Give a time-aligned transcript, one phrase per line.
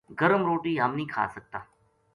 [0.19, 1.59] گرم روٹی ہم نیہہ کھا سکتا‘‘